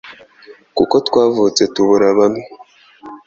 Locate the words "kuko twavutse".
0.77-1.63